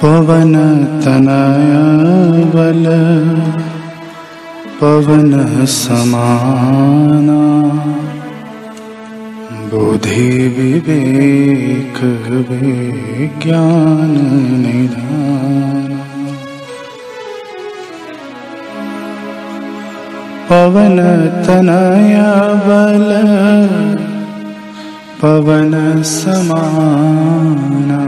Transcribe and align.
पवन 0.00 0.52
तनया 1.04 1.86
बल 2.54 2.84
पवन 4.80 5.32
समाना 5.74 7.38
बुद्धि 9.70 10.28
विवेक 10.58 11.98
विज्ञान 12.50 14.14
निधान 14.62 15.90
पवन 20.50 20.98
बल 22.68 23.10
पवन 25.22 25.74
समाना 26.16 28.00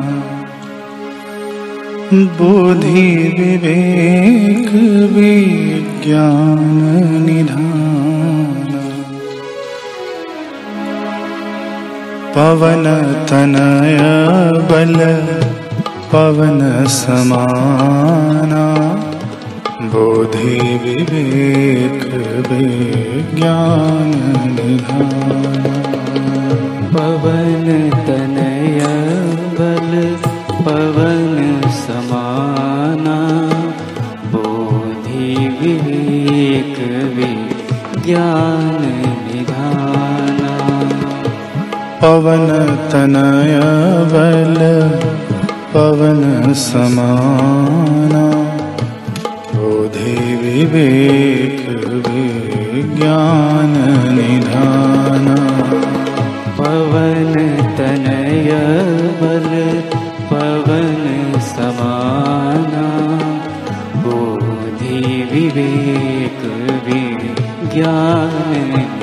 बुद्धि 2.13 3.17
विवेक 3.39 4.69
विज्ञान 5.13 6.69
निधान। 7.27 8.71
पवन 12.37 12.85
तनय 13.31 13.99
बल 14.71 14.95
पवन 16.13 16.87
समाना। 16.87 18.77
बोधि 19.83 20.79
विवेक 20.85 22.15
विज्ञान 22.51 24.11
निधान 24.55 25.70
निधाना 38.83 40.55
पवन 42.03 42.47
तनय 42.93 43.59
बल 44.13 44.59
पवन 45.75 46.21
समाना 46.67 48.25
बोधि 49.55 50.15
विवेक 50.43 51.61
विज्ञान 52.07 53.75
निधाना 54.17 55.37
पवन 56.61 57.35
विज्ञान 67.73 69.00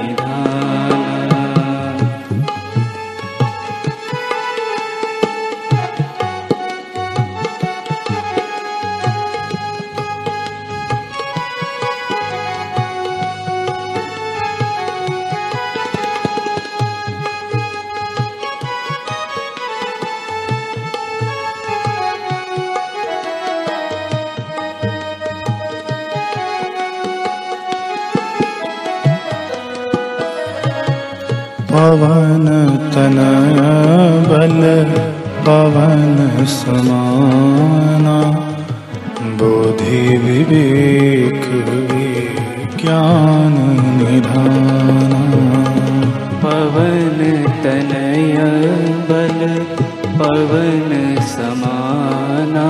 पवन 31.77 32.45
तनय 32.93 33.59
बल 34.29 34.61
पवन 35.47 36.15
समाना 36.53 38.15
बोधि 39.41 39.99
विवेक 40.23 41.43
विज्ञान 41.89 43.55
निधाना 43.99 45.41
पवन 46.45 47.19
तनय 47.65 48.35
बल 49.11 49.39
पवन 50.21 50.89
समाना 51.35 52.67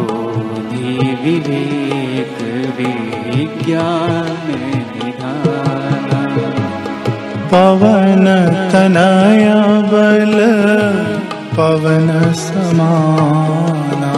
बोधि 0.00 0.92
विवेक 1.24 2.36
विज्ञान 2.80 4.37
पवन 7.52 8.24
बल 9.92 10.36
पवन 11.56 12.32
समाना। 12.32 14.14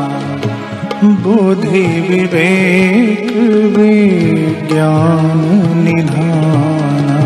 बुद्धि 1.05 2.01
विवेक 2.11 3.33
विज्ञान 3.77 5.39
निधाना। 5.79 7.21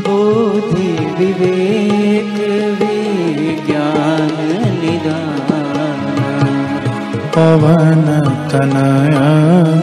बोधि 0.00 1.06
विवेक 1.18 1.81
पवन 7.36 8.04
तनय 8.52 9.16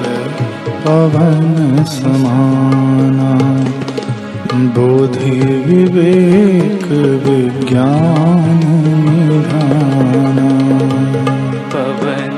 पवन 0.84 1.84
समाना। 1.84 3.30
बोधि 4.54 5.30
विवेक 5.66 6.84
विज्ञान 7.26 8.60
निधाना। 9.04 10.50
पवन 11.74 12.36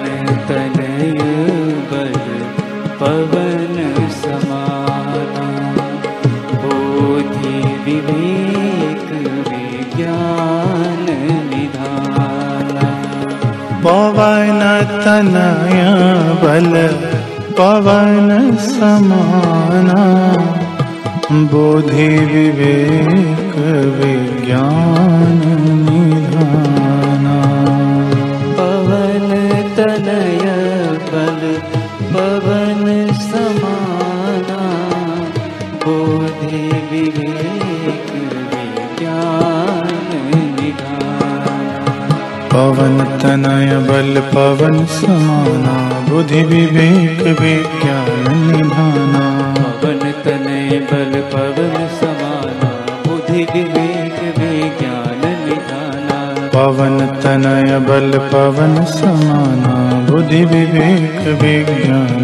तनय 0.48 1.22
बल 1.92 2.12
पवन 3.00 3.51
बल 16.42 16.88
पवन 17.58 18.56
समाना। 18.56 20.00
बोधि 21.32 22.08
विवेक 22.08 23.56
विज्ञान 23.98 25.40
निधाना। 25.90 27.42
पवन 28.58 29.28
तनय 29.76 30.44
बल 31.12 31.60
पवन 32.14 32.61
पवन 42.52 42.99
तनय 43.22 43.70
बल 43.88 44.20
पवन 44.34 44.84
समाना 44.96 45.75
बुद्धि 46.08 46.43
विवेक 46.50 47.20
विज्ञान 47.40 48.26
निधाना 48.50 49.22
पवन 49.60 50.02
तनय 50.25 50.78
बल 50.90 51.14
पवन 51.34 51.75
समाना 52.00 52.70
बुद्धि 53.06 53.44
विवेक 53.54 54.19
विज्ञान 54.38 55.22
निधाना 55.46 56.19
पवन 56.54 56.99
तनय 57.25 57.78
बल 57.88 58.19
पवन 58.32 58.84
समाना 58.98 59.75
बुद्धि 60.10 60.44
विवेक 60.52 61.20
विज्ञान 61.43 62.20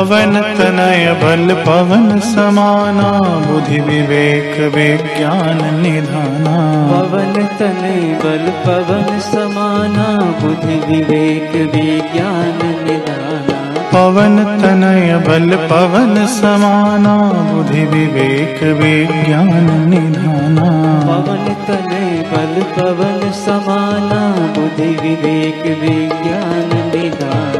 पवन 0.00 0.40
तनय 0.40 1.06
बल 1.22 1.54
पवन 1.54 2.20
समाना 2.20 3.10
बुद्धि 3.20 3.80
विवेक 3.80 4.74
विज्ञान 4.74 5.58
निधाना। 5.80 6.54
पवन 6.92 7.32
तनय 7.32 8.00
बल 8.24 8.46
पवन 8.66 9.18
समाना 9.18 10.06
बुद्धि 10.40 10.74
विवेक 10.74 11.52
विज्ञान 11.74 12.58
निधाना। 12.84 13.58
पवन 13.92 14.44
तनय 14.62 15.18
बल 15.28 15.56
पवन 15.56 16.26
समाना 16.26 17.16
बुद्धि 17.52 17.84
विवेक 17.84 18.62
विज्ञान 18.62 19.88
निधाना। 19.88 20.70
पवन 21.04 21.54
तनय 21.68 22.24
बल 22.32 22.62
पवन 22.62 23.30
समाना 23.32 24.22
बुद्धि 24.58 24.88
विवेक 24.88 25.62
विज्ञान 25.82 26.70
निधाना 26.94 27.59